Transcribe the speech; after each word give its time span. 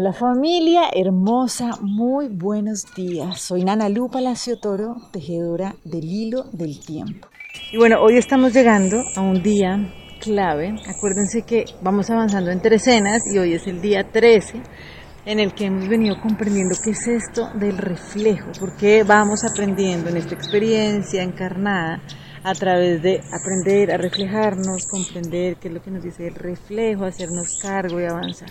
Hola 0.00 0.12
familia 0.12 0.82
hermosa, 0.94 1.72
muy 1.80 2.28
buenos 2.28 2.84
días. 2.94 3.40
Soy 3.40 3.64
Nana 3.64 3.88
Lu 3.88 4.08
Palacio 4.08 4.56
Toro, 4.60 4.94
tejedora 5.10 5.74
del 5.82 6.04
hilo 6.04 6.44
del 6.52 6.78
tiempo. 6.78 7.26
Y 7.72 7.78
bueno, 7.78 8.00
hoy 8.00 8.16
estamos 8.16 8.52
llegando 8.52 9.02
a 9.16 9.20
un 9.20 9.42
día 9.42 9.92
clave. 10.20 10.76
Acuérdense 10.86 11.42
que 11.42 11.64
vamos 11.82 12.10
avanzando 12.10 12.52
en 12.52 12.60
escenas 12.64 13.22
y 13.34 13.38
hoy 13.38 13.54
es 13.54 13.66
el 13.66 13.80
día 13.80 14.08
13 14.08 14.62
en 15.26 15.40
el 15.40 15.52
que 15.52 15.64
hemos 15.64 15.88
venido 15.88 16.20
comprendiendo 16.22 16.76
qué 16.84 16.90
es 16.90 17.08
esto 17.08 17.50
del 17.54 17.76
reflejo, 17.76 18.52
porque 18.60 19.02
vamos 19.02 19.42
aprendiendo 19.42 20.10
en 20.10 20.18
esta 20.18 20.36
experiencia 20.36 21.24
encarnada 21.24 22.00
a 22.44 22.54
través 22.54 23.02
de 23.02 23.20
aprender 23.32 23.90
a 23.90 23.96
reflejarnos, 23.96 24.86
comprender 24.86 25.56
qué 25.56 25.66
es 25.66 25.74
lo 25.74 25.82
que 25.82 25.90
nos 25.90 26.04
dice 26.04 26.28
el 26.28 26.36
reflejo, 26.36 27.04
hacernos 27.04 27.58
cargo 27.60 28.00
y 28.00 28.04
avanzar. 28.04 28.48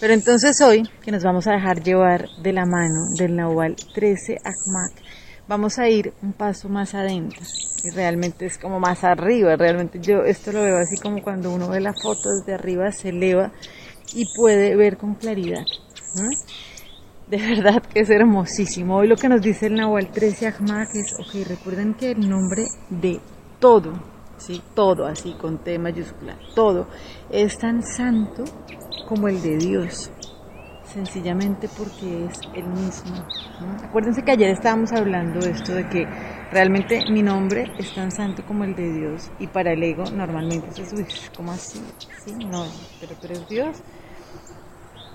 Pero 0.00 0.12
entonces 0.12 0.60
hoy, 0.60 0.88
que 1.02 1.12
nos 1.12 1.22
vamos 1.22 1.46
a 1.46 1.52
dejar 1.52 1.82
llevar 1.82 2.28
de 2.42 2.52
la 2.52 2.66
mano 2.66 3.06
del 3.16 3.36
Nahual 3.36 3.76
13 3.94 4.38
Akmak, 4.38 4.92
vamos 5.48 5.78
a 5.78 5.88
ir 5.88 6.12
un 6.22 6.32
paso 6.32 6.68
más 6.68 6.94
adentro. 6.94 7.42
Y 7.82 7.90
realmente 7.90 8.46
es 8.46 8.56
como 8.56 8.80
más 8.80 9.04
arriba. 9.04 9.56
Realmente 9.56 9.98
yo 10.00 10.24
esto 10.24 10.52
lo 10.52 10.62
veo 10.62 10.78
así 10.78 10.96
como 10.96 11.22
cuando 11.22 11.52
uno 11.52 11.68
ve 11.68 11.80
la 11.80 11.92
foto 11.92 12.30
desde 12.30 12.54
arriba, 12.54 12.90
se 12.92 13.10
eleva 13.10 13.52
y 14.14 14.24
puede 14.34 14.74
ver 14.76 14.96
con 14.96 15.14
claridad. 15.14 15.64
De 17.28 17.36
verdad 17.36 17.82
que 17.82 18.00
es 18.00 18.10
hermosísimo. 18.10 18.96
Hoy 18.96 19.08
lo 19.08 19.16
que 19.16 19.28
nos 19.28 19.40
dice 19.40 19.66
el 19.66 19.74
Nahual 19.74 20.10
13 20.10 20.46
Akmak 20.46 20.88
es, 20.94 21.14
ok, 21.18 21.46
recuerden 21.48 21.94
que 21.94 22.12
el 22.12 22.28
nombre 22.28 22.64
de 22.90 23.20
todo, 23.58 24.13
¿sí? 24.36 24.62
todo 24.74 25.06
así 25.06 25.34
con 25.34 25.58
T 25.58 25.78
mayúscula, 25.78 26.36
todo, 26.54 26.86
es 27.30 27.58
tan 27.58 27.82
santo 27.82 28.44
como 29.08 29.28
el 29.28 29.42
de 29.42 29.56
Dios, 29.58 30.10
sencillamente 30.84 31.68
porque 31.76 32.26
es 32.26 32.40
el 32.54 32.66
mismo. 32.66 33.16
Acuérdense 33.82 34.22
que 34.22 34.32
ayer 34.32 34.50
estábamos 34.50 34.92
hablando 34.92 35.40
de 35.40 35.50
esto, 35.50 35.74
de 35.74 35.88
que 35.88 36.06
realmente 36.50 37.04
mi 37.10 37.22
nombre 37.22 37.72
es 37.78 37.94
tan 37.94 38.10
santo 38.10 38.44
como 38.46 38.64
el 38.64 38.74
de 38.74 38.92
Dios 38.92 39.30
y 39.38 39.46
para 39.46 39.72
el 39.72 39.82
ego 39.82 40.04
normalmente 40.12 40.82
es 40.82 40.92
uy, 40.92 41.06
¿cómo 41.36 41.52
así? 41.52 41.82
Sí, 42.24 42.34
no, 42.34 42.64
pero 43.00 43.14
tú 43.16 43.26
eres 43.26 43.48
Dios. 43.48 43.82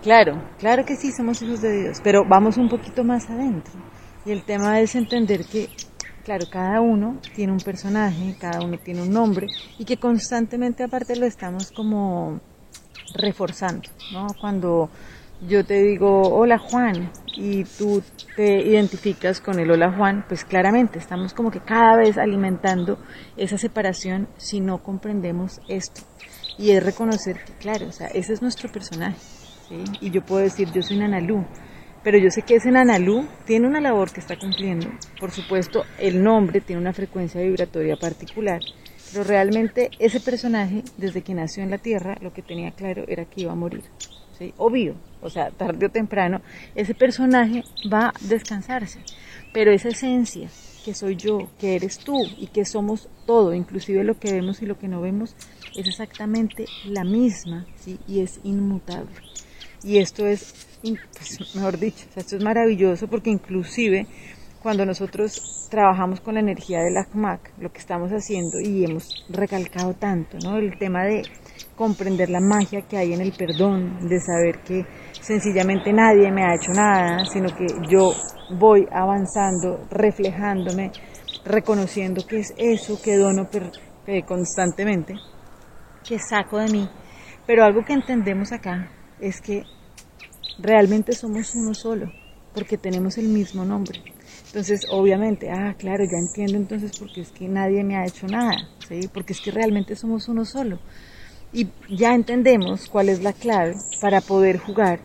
Claro, 0.02 0.42
claro 0.58 0.86
que 0.86 0.96
sí, 0.96 1.12
somos 1.12 1.42
hijos 1.42 1.62
de 1.62 1.84
Dios, 1.84 2.00
pero 2.02 2.24
vamos 2.28 2.58
un 2.58 2.70
poquito 2.70 3.04
más 3.04 3.30
adentro. 3.30 3.74
Y 4.26 4.32
el 4.32 4.44
tema 4.44 4.80
es 4.80 4.96
entender 4.96 5.46
que 5.46 5.70
claro, 6.24 6.46
cada 6.52 6.82
uno 6.82 7.18
tiene 7.36 7.52
un 7.52 7.60
personaje, 7.60 8.36
cada 8.40 8.62
uno 8.62 8.78
tiene 8.78 9.02
un 9.02 9.12
nombre 9.12 9.48
y 9.78 9.86
que 9.86 9.98
constantemente 9.98 10.84
aparte 10.84 11.16
lo 11.16 11.26
estamos 11.26 11.72
como 11.72 12.40
reforzando, 13.16 13.90
¿no? 14.14 14.28
Cuando 14.40 14.90
yo 15.48 15.66
te 15.66 15.82
digo 15.82 16.22
hola 16.22 16.58
Juan 16.58 17.12
y 17.36 17.64
tú 17.64 18.04
te 18.36 18.62
identificas 18.68 19.40
con 19.40 19.60
el 19.60 19.72
hola 19.72 19.92
Juan, 19.92 20.26
pues 20.28 20.44
claramente 20.44 21.00
estamos 21.00 21.34
como 21.34 21.50
que 21.50 21.62
cada 21.62 21.96
vez 21.96 22.18
alimentando 22.18 23.00
esa 23.38 23.58
separación 23.58 24.28
si 24.38 24.60
no 24.60 24.84
comprendemos 24.84 25.62
esto. 25.68 26.02
Y 26.58 26.72
es 26.72 26.84
reconocer 26.84 27.42
que, 27.46 27.54
claro, 27.54 27.88
o 27.88 27.92
sea, 27.94 28.08
ese 28.08 28.34
es 28.34 28.42
nuestro 28.42 28.70
personaje. 28.70 29.18
Y 30.02 30.12
yo 30.12 30.22
puedo 30.22 30.42
decir, 30.42 30.70
yo 30.74 30.82
soy 30.82 30.98
Nanalú, 30.98 31.46
pero 32.04 32.18
yo 32.18 32.32
sé 32.32 32.44
que 32.44 32.56
ese 32.56 32.72
Nanalú 32.72 33.28
tiene 33.46 33.68
una 33.68 33.82
labor 33.82 34.12
que 34.12 34.20
está 34.20 34.38
cumpliendo. 34.38 34.88
Por 35.20 35.32
supuesto, 35.32 35.84
el 35.98 36.24
nombre 36.24 36.62
tiene 36.62 36.82
una 36.82 36.94
frecuencia 36.94 37.42
vibratoria 37.42 37.98
particular, 37.98 38.62
pero 39.12 39.24
realmente 39.24 39.90
ese 40.00 40.20
personaje, 40.20 40.84
desde 40.98 41.22
que 41.22 41.34
nació 41.34 41.64
en 41.64 41.72
la 41.72 41.78
Tierra, 41.78 42.18
lo 42.22 42.32
que 42.34 42.42
tenía 42.42 42.72
claro 42.72 43.04
era 43.08 43.26
que 43.26 43.42
iba 43.42 43.52
a 43.52 43.56
morir. 43.56 43.84
¿sí? 44.38 44.54
Obvio, 44.58 44.96
o 45.22 45.30
sea, 45.30 45.52
tarde 45.52 45.88
o 45.88 45.90
temprano, 45.90 46.42
ese 46.76 46.94
personaje 46.94 47.64
va 47.92 48.10
a 48.10 48.14
descansarse. 48.22 49.00
Pero 49.54 49.72
esa 49.72 49.90
esencia 49.90 50.48
que 50.86 50.94
soy 50.94 51.16
yo, 51.16 51.50
que 51.60 51.76
eres 51.76 52.00
tú 52.00 52.22
y 52.38 52.48
que 52.48 52.66
somos 52.66 53.10
todo, 53.26 53.54
inclusive 53.54 54.04
lo 54.04 54.18
que 54.18 54.32
vemos 54.32 54.62
y 54.62 54.66
lo 54.66 54.78
que 54.78 54.88
no 54.88 55.02
vemos, 55.02 55.36
es 55.76 55.88
exactamente 55.88 56.66
la 56.86 57.04
misma 57.04 57.66
¿sí? 57.76 58.00
y 58.08 58.22
es 58.22 58.40
inmutable. 58.44 59.16
Y 59.84 60.00
esto 60.00 60.26
es, 60.28 60.68
pues, 60.82 61.56
mejor 61.56 61.80
dicho, 61.80 62.06
esto 62.16 62.36
es 62.36 62.44
maravilloso 62.44 63.08
porque 63.08 63.30
inclusive 63.30 64.08
cuando 64.62 64.86
nosotros 64.86 65.68
trabajamos 65.72 66.20
con 66.20 66.34
la 66.34 66.42
energía 66.42 66.82
del 66.82 66.98
ACMAC, 66.98 67.54
lo 67.60 67.72
que 67.72 67.80
estamos 67.80 68.12
haciendo 68.12 68.60
y 68.60 68.84
hemos 68.84 69.26
recalcado 69.30 69.94
tanto, 69.94 70.38
¿no? 70.44 70.58
El 70.58 70.78
tema 70.78 71.06
de 71.06 71.22
comprender 71.78 72.30
la 72.30 72.42
magia 72.42 72.82
que 72.82 72.98
hay 72.98 73.14
en 73.14 73.22
el 73.22 73.32
perdón, 73.32 74.10
de 74.10 74.20
saber 74.20 74.60
que 74.64 74.86
sencillamente 75.22 75.94
nadie 75.94 76.30
me 76.30 76.44
ha 76.44 76.56
hecho 76.56 76.74
nada, 76.74 77.24
sino 77.26 77.56
que 77.56 77.68
yo 77.90 78.14
voy 78.58 78.86
avanzando, 78.92 79.88
reflejándome, 79.90 80.92
reconociendo 81.46 82.28
que 82.28 82.40
es 82.40 82.54
eso 82.58 83.02
que 83.02 83.16
dono 83.16 83.48
eh, 84.08 84.24
constantemente, 84.24 85.16
que 86.06 86.20
saco 86.20 86.58
de 86.58 86.70
mí. 86.70 86.90
Pero 87.48 87.64
algo 87.64 87.86
que 87.86 87.94
entendemos 87.94 88.52
acá 88.52 88.90
es 89.22 89.42
que 89.42 89.64
realmente 90.60 91.14
somos 91.14 91.56
uno 91.56 91.74
solo, 91.74 92.12
porque 92.54 92.78
tenemos 92.78 93.18
el 93.18 93.28
mismo 93.28 93.66
nombre. 93.66 94.02
Entonces, 94.48 94.88
obviamente, 94.90 95.50
ah, 95.52 95.76
claro, 95.78 96.04
ya 96.06 96.18
entiendo 96.18 96.58
entonces 96.58 96.98
porque 96.98 97.22
es 97.22 97.30
que 97.30 97.48
nadie 97.48 97.84
me 97.84 97.96
ha 97.96 98.06
hecho 98.06 98.28
nada, 98.28 98.56
¿sí? 98.88 99.08
Porque 99.14 99.34
es 99.34 99.42
que 99.42 99.52
realmente 99.52 99.96
somos 99.96 100.28
uno 100.28 100.46
solo. 100.46 100.80
Y 101.52 101.70
ya 101.90 102.14
entendemos 102.14 102.88
cuál 102.90 103.10
es 103.10 103.22
la 103.22 103.34
clave 103.34 103.76
para 104.02 104.22
poder 104.22 104.58
jugar 104.58 105.00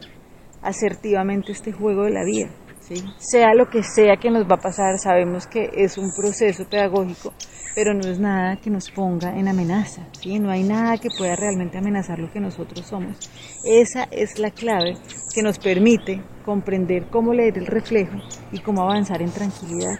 asertivamente 0.62 1.52
este 1.52 1.72
juego 1.72 2.04
de 2.04 2.10
la 2.10 2.24
vida, 2.24 2.50
¿sí? 2.80 2.94
Sea 3.18 3.54
lo 3.54 3.68
que 3.68 3.82
sea 3.82 4.16
que 4.16 4.30
nos 4.30 4.44
va 4.44 4.56
a 4.56 4.60
pasar, 4.60 4.98
sabemos 4.98 5.46
que 5.46 5.70
es 5.74 5.98
un 5.98 6.10
proceso 6.14 6.66
pedagógico, 6.68 7.32
pero 7.74 7.92
no 7.92 8.08
es 8.08 8.20
nada 8.20 8.56
que 8.56 8.70
nos 8.70 8.90
ponga 8.90 9.36
en 9.36 9.48
amenaza, 9.48 10.06
¿sí? 10.20 10.38
No 10.38 10.50
hay 10.50 10.62
nada 10.62 10.98
que 10.98 11.08
pueda 11.16 11.34
realmente 11.34 11.78
amenazar 11.78 12.18
lo 12.18 12.30
que 12.30 12.40
nosotros 12.40 12.86
somos. 12.86 13.16
Esa 13.64 14.04
es 14.10 14.38
la 14.38 14.50
clave 14.50 14.96
que 15.34 15.42
nos 15.42 15.58
permite 15.58 16.22
comprender 16.44 17.06
cómo 17.10 17.34
leer 17.34 17.58
el 17.58 17.66
reflejo 17.66 18.16
y 18.52 18.60
cómo 18.60 18.82
avanzar 18.82 19.22
en 19.22 19.30
tranquilidad. 19.30 19.98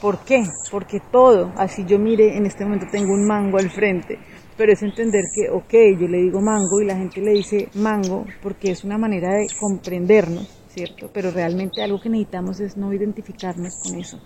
¿Por 0.00 0.24
qué? 0.24 0.44
Porque 0.70 1.00
todo, 1.12 1.52
así 1.56 1.84
yo 1.86 1.98
mire, 1.98 2.36
en 2.36 2.46
este 2.46 2.64
momento 2.64 2.86
tengo 2.90 3.12
un 3.12 3.26
mango 3.26 3.58
al 3.58 3.70
frente, 3.70 4.18
pero 4.56 4.72
es 4.72 4.82
entender 4.82 5.24
que, 5.34 5.50
ok, 5.50 5.98
yo 6.00 6.08
le 6.08 6.22
digo 6.22 6.40
mango 6.40 6.80
y 6.80 6.86
la 6.86 6.96
gente 6.96 7.20
le 7.20 7.32
dice 7.32 7.68
mango 7.74 8.24
porque 8.42 8.70
es 8.70 8.84
una 8.84 8.98
manera 8.98 9.34
de 9.34 9.46
comprendernos, 9.58 10.48
¿cierto? 10.68 11.10
Pero 11.12 11.30
realmente 11.30 11.82
algo 11.82 12.00
que 12.00 12.08
necesitamos 12.08 12.60
es 12.60 12.76
no 12.76 12.92
identificarnos 12.92 13.80
con 13.82 13.98
eso, 13.98 14.18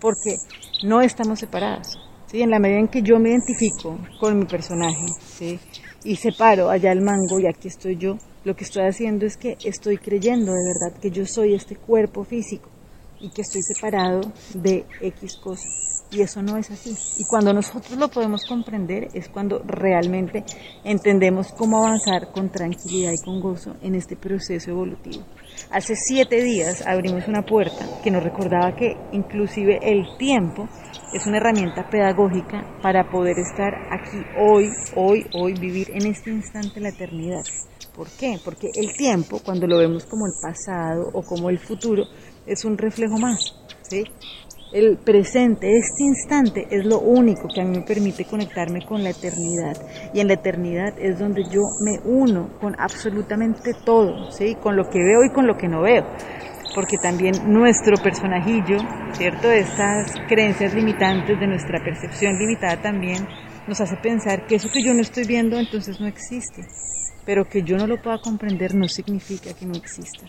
porque 0.00 0.36
no 0.84 1.00
estamos 1.00 1.40
separados. 1.40 1.98
¿Sí? 2.34 2.42
En 2.42 2.50
la 2.50 2.58
medida 2.58 2.80
en 2.80 2.88
que 2.88 3.00
yo 3.00 3.20
me 3.20 3.30
identifico 3.30 3.96
con 4.18 4.36
mi 4.36 4.44
personaje 4.44 5.06
¿sí? 5.20 5.60
y 6.02 6.16
separo 6.16 6.68
allá 6.68 6.90
el 6.90 7.00
mango 7.00 7.38
y 7.38 7.46
aquí 7.46 7.68
estoy 7.68 7.96
yo, 7.96 8.18
lo 8.44 8.56
que 8.56 8.64
estoy 8.64 8.82
haciendo 8.82 9.24
es 9.24 9.36
que 9.36 9.56
estoy 9.64 9.98
creyendo 9.98 10.52
de 10.52 10.64
verdad 10.66 11.00
que 11.00 11.12
yo 11.12 11.24
soy 11.26 11.54
este 11.54 11.76
cuerpo 11.76 12.24
físico 12.24 12.68
y 13.20 13.30
que 13.30 13.42
estoy 13.42 13.62
separado 13.62 14.20
de 14.52 14.84
X 15.00 15.36
cosas. 15.36 15.93
Y 16.10 16.20
eso 16.22 16.42
no 16.42 16.56
es 16.56 16.70
así. 16.70 16.96
Y 17.18 17.24
cuando 17.24 17.52
nosotros 17.52 17.98
lo 17.98 18.08
podemos 18.08 18.44
comprender 18.46 19.08
es 19.14 19.28
cuando 19.28 19.60
realmente 19.66 20.44
entendemos 20.84 21.52
cómo 21.52 21.78
avanzar 21.78 22.30
con 22.30 22.50
tranquilidad 22.50 23.12
y 23.12 23.24
con 23.24 23.40
gozo 23.40 23.76
en 23.82 23.96
este 23.96 24.14
proceso 24.14 24.70
evolutivo. 24.70 25.24
Hace 25.70 25.96
siete 25.96 26.42
días 26.42 26.86
abrimos 26.86 27.26
una 27.26 27.42
puerta 27.42 27.86
que 28.02 28.10
nos 28.10 28.22
recordaba 28.22 28.76
que 28.76 28.96
inclusive 29.12 29.80
el 29.82 30.16
tiempo 30.16 30.68
es 31.12 31.26
una 31.26 31.38
herramienta 31.38 31.88
pedagógica 31.88 32.78
para 32.82 33.10
poder 33.10 33.38
estar 33.38 33.74
aquí 33.90 34.18
hoy, 34.38 34.68
hoy, 34.96 35.26
hoy, 35.34 35.54
vivir 35.54 35.90
en 35.90 36.06
este 36.06 36.30
instante 36.30 36.80
la 36.80 36.90
eternidad. 36.90 37.42
¿Por 37.94 38.08
qué? 38.10 38.38
Porque 38.44 38.70
el 38.74 38.92
tiempo, 38.96 39.40
cuando 39.44 39.66
lo 39.66 39.78
vemos 39.78 40.04
como 40.04 40.26
el 40.26 40.32
pasado 40.40 41.10
o 41.12 41.22
como 41.22 41.50
el 41.50 41.58
futuro, 41.58 42.04
es 42.46 42.64
un 42.64 42.76
reflejo 42.76 43.18
más. 43.18 43.54
¿sí? 43.82 44.04
El 44.74 44.98
presente, 44.98 45.78
este 45.78 46.02
instante, 46.02 46.66
es 46.68 46.84
lo 46.84 46.98
único 46.98 47.46
que 47.46 47.60
a 47.60 47.64
mí 47.64 47.78
me 47.78 47.84
permite 47.84 48.24
conectarme 48.24 48.84
con 48.84 49.04
la 49.04 49.10
eternidad. 49.10 49.76
Y 50.12 50.18
en 50.18 50.26
la 50.26 50.34
eternidad 50.34 50.98
es 50.98 51.16
donde 51.16 51.44
yo 51.44 51.60
me 51.84 52.00
uno 52.04 52.50
con 52.60 52.74
absolutamente 52.76 53.72
todo, 53.84 54.32
¿sí? 54.32 54.56
con 54.56 54.74
lo 54.74 54.90
que 54.90 54.98
veo 54.98 55.22
y 55.24 55.30
con 55.32 55.46
lo 55.46 55.56
que 55.56 55.68
no 55.68 55.82
veo. 55.82 56.04
Porque 56.74 56.98
también 56.98 57.34
nuestro 57.46 57.96
personajillo, 58.02 58.78
¿cierto? 59.12 59.48
Estas 59.48 60.12
creencias 60.26 60.74
limitantes 60.74 61.38
de 61.38 61.46
nuestra 61.46 61.78
percepción 61.78 62.36
limitada 62.36 62.82
también 62.82 63.28
nos 63.68 63.80
hace 63.80 63.94
pensar 64.02 64.44
que 64.48 64.56
eso 64.56 64.68
que 64.72 64.82
yo 64.82 64.92
no 64.92 65.02
estoy 65.02 65.24
viendo 65.24 65.56
entonces 65.56 66.00
no 66.00 66.08
existe 66.08 66.66
pero 67.24 67.48
que 67.48 67.62
yo 67.62 67.76
no 67.78 67.86
lo 67.86 68.02
pueda 68.02 68.20
comprender 68.20 68.74
no 68.74 68.86
significa 68.88 69.54
que 69.54 69.66
no 69.66 69.74
exista. 69.74 70.26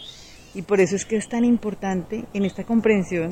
Y 0.53 0.61
por 0.61 0.79
eso 0.79 0.95
es 0.95 1.05
que 1.05 1.17
es 1.17 1.27
tan 1.27 1.43
importante 1.43 2.23
en 2.33 2.45
esta 2.45 2.63
comprensión 2.63 3.29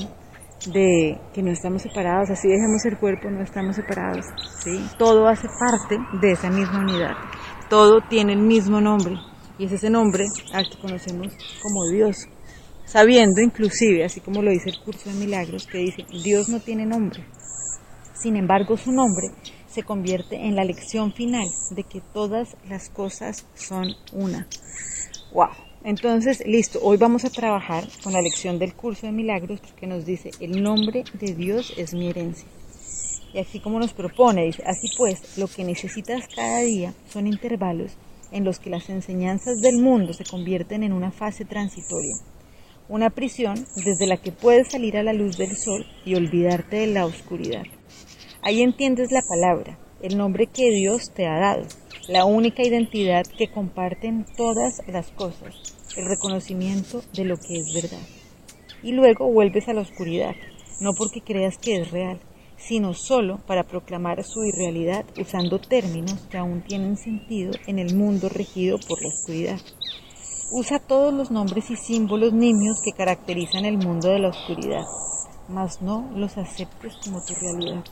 de 0.68 1.20
que 1.34 1.42
no 1.42 1.52
estamos 1.52 1.82
separados, 1.82 2.30
así 2.30 2.48
dejemos 2.48 2.86
el 2.86 2.98
cuerpo, 2.98 3.30
no 3.30 3.42
estamos 3.42 3.76
separados, 3.76 4.26
¿sí? 4.64 4.84
Todo 4.98 5.28
hace 5.28 5.48
parte 5.60 5.98
de 6.22 6.32
esa 6.32 6.50
misma 6.50 6.80
unidad, 6.80 7.16
todo 7.70 8.02
tiene 8.10 8.34
el 8.34 8.40
mismo 8.40 8.80
nombre, 8.80 9.16
y 9.58 9.66
es 9.66 9.72
ese 9.72 9.90
nombre 9.90 10.26
al 10.54 10.70
que 10.70 10.80
conocemos 10.80 11.34
como 11.62 11.88
Dios, 11.90 12.28
sabiendo 12.86 13.42
inclusive, 13.42 14.06
así 14.06 14.22
como 14.22 14.42
lo 14.42 14.52
dice 14.52 14.70
el 14.70 14.80
curso 14.84 15.10
de 15.10 15.16
milagros, 15.16 15.68
que 15.68 15.80
dice, 15.80 16.06
Dios 16.24 16.50
no 16.50 16.60
tiene 16.60 16.86
nombre, 16.86 17.26
sin 18.14 18.36
embargo 18.36 18.78
su 18.78 18.92
nombre 18.92 19.28
se 19.68 19.84
convierte 19.84 20.36
en 20.36 20.56
la 20.56 20.64
lección 20.64 21.14
final 21.14 21.48
de 21.72 21.84
que 21.84 22.00
todas 22.14 22.56
las 22.70 22.90
cosas 22.90 23.48
son 23.56 23.88
una. 24.12 24.48
¡Wow! 25.34 25.50
Entonces, 25.86 26.42
listo, 26.46 26.80
hoy 26.82 26.96
vamos 26.96 27.26
a 27.26 27.30
trabajar 27.30 27.84
con 28.04 28.14
la 28.14 28.22
lección 28.22 28.58
del 28.58 28.74
curso 28.74 29.06
de 29.06 29.12
milagros 29.12 29.60
que 29.78 29.86
nos 29.86 30.06
dice, 30.06 30.32
el 30.40 30.64
nombre 30.64 31.04
de 31.14 31.36
Dios 31.36 31.74
es 31.76 31.94
mi 31.94 32.08
herencia. 32.08 32.48
Y 33.34 33.40
así 33.40 33.60
como 33.60 33.80
nos 33.80 33.92
propone, 33.92 34.46
dice, 34.46 34.64
así 34.66 34.88
pues, 34.98 35.38
lo 35.38 35.50
que 35.50 35.66
necesitas 35.66 36.30
cada 36.34 36.60
día 36.60 36.94
son 37.10 37.28
intervalos 37.28 37.98
en 38.32 38.46
los 38.46 38.60
que 38.60 38.70
las 38.70 38.90
enseñanzas 38.90 39.60
del 39.60 39.78
mundo 39.78 40.14
se 40.14 40.24
convierten 40.24 40.84
en 40.84 40.94
una 40.94 41.12
fase 41.12 41.44
transitoria, 41.44 42.16
una 42.88 43.10
prisión 43.10 43.66
desde 43.76 44.08
la 44.08 44.16
que 44.16 44.32
puedes 44.32 44.72
salir 44.72 44.96
a 44.96 45.04
la 45.04 45.12
luz 45.12 45.38
del 45.38 45.58
sol 45.58 45.86
y 46.06 46.16
olvidarte 46.16 46.78
de 46.78 46.88
la 46.88 47.06
oscuridad. 47.06 47.64
Ahí 48.42 48.62
entiendes 48.62 49.12
la 49.12 49.22
palabra, 49.28 49.78
el 50.02 50.18
nombre 50.18 50.48
que 50.48 50.72
Dios 50.72 51.12
te 51.14 51.28
ha 51.28 51.40
dado, 51.40 51.66
la 52.08 52.26
única 52.26 52.64
identidad 52.64 53.26
que 53.26 53.50
comparten 53.50 54.26
todas 54.36 54.82
las 54.88 55.12
cosas, 55.12 55.56
el 55.96 56.06
reconocimiento 56.06 57.02
de 57.14 57.24
lo 57.24 57.38
que 57.38 57.56
es 57.56 57.74
verdad. 57.74 58.06
Y 58.82 58.92
luego 58.92 59.32
vuelves 59.32 59.70
a 59.70 59.74
la 59.74 59.82
oscuridad, 59.82 60.36
no 60.82 60.94
porque 60.94 61.22
creas 61.22 61.58
que 61.58 61.78
es 61.78 61.92
real, 61.92 62.20
sino 62.58 62.94
solo 62.94 63.40
para 63.48 63.64
proclamar 63.64 64.24
su 64.26 64.44
irrealidad 64.44 65.06
usando 65.18 65.60
términos 65.60 66.20
que 66.30 66.38
aún 66.38 66.62
tienen 66.62 66.98
sentido 66.98 67.54
en 67.68 67.80
el 67.80 67.96
mundo 67.96 68.28
regido 68.28 68.78
por 68.80 69.02
la 69.02 69.08
oscuridad. 69.08 69.60
Usa 70.52 70.80
todos 70.80 71.14
los 71.14 71.32
nombres 71.32 71.72
y 71.72 71.78
símbolos 71.78 72.34
nimios 72.34 72.82
que 72.84 72.92
caracterizan 72.92 73.64
el 73.64 73.78
mundo 73.78 74.10
de 74.10 74.20
la 74.20 74.30
oscuridad, 74.30 74.84
mas 75.48 75.82
no 75.82 76.12
los 76.16 76.38
aceptes 76.38 76.98
como 76.98 77.24
tu 77.24 77.34
realidad. 77.34 77.84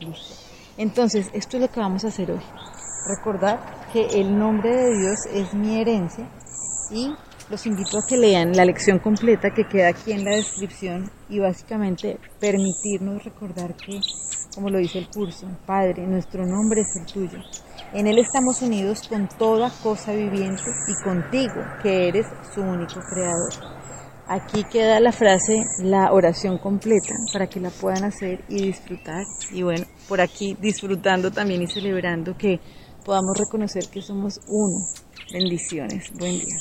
Listo. 0.00 0.34
Entonces, 0.78 1.30
esto 1.34 1.58
es 1.58 1.60
lo 1.60 1.70
que 1.70 1.80
vamos 1.80 2.04
a 2.04 2.08
hacer 2.08 2.30
hoy. 2.30 2.40
Recordar 3.06 3.88
que 3.92 4.20
el 4.20 4.38
nombre 4.38 4.74
de 4.74 4.98
Dios 4.98 5.18
es 5.32 5.52
mi 5.54 5.80
herencia 5.80 6.28
y 6.90 7.12
los 7.50 7.66
invito 7.66 7.98
a 7.98 8.06
que 8.06 8.16
lean 8.16 8.56
la 8.56 8.64
lección 8.64 8.98
completa 8.98 9.50
que 9.50 9.66
queda 9.66 9.88
aquí 9.88 10.12
en 10.12 10.24
la 10.24 10.30
descripción 10.36 11.10
y 11.28 11.38
básicamente 11.38 12.18
permitirnos 12.40 13.24
recordar 13.24 13.74
que, 13.76 14.00
como 14.54 14.70
lo 14.70 14.78
dice 14.78 15.00
el 15.00 15.08
curso, 15.08 15.48
Padre, 15.66 16.06
nuestro 16.06 16.46
nombre 16.46 16.82
es 16.82 16.96
el 16.96 17.06
tuyo. 17.12 17.38
En 17.92 18.06
Él 18.06 18.18
estamos 18.18 18.62
unidos 18.62 19.06
con 19.08 19.28
toda 19.28 19.70
cosa 19.82 20.12
viviente 20.12 20.62
y 20.88 21.04
contigo, 21.04 21.60
que 21.82 22.08
eres 22.08 22.26
su 22.54 22.62
único 22.62 23.00
creador. 23.00 23.52
Aquí 24.28 24.64
queda 24.64 25.00
la 25.00 25.12
frase, 25.12 25.62
la 25.82 26.12
oración 26.12 26.56
completa, 26.56 27.14
para 27.32 27.48
que 27.48 27.60
la 27.60 27.68
puedan 27.68 28.04
hacer 28.04 28.44
y 28.48 28.62
disfrutar. 28.62 29.24
Y 29.50 29.62
bueno, 29.62 29.84
por 30.08 30.20
aquí 30.20 30.56
disfrutando 30.58 31.30
también 31.30 31.60
y 31.60 31.66
celebrando 31.66 32.34
que 32.38 32.60
podamos 33.04 33.36
reconocer 33.36 33.88
que 33.88 34.02
somos 34.02 34.40
uno. 34.48 34.86
Bendiciones. 35.32 36.12
Buen 36.18 36.38
día. 36.40 36.56